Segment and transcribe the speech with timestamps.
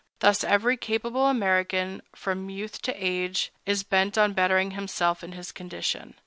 [0.17, 5.51] Thus every capable American, from youth to age, is bent on bettering himself and his
[5.51, 6.15] condition.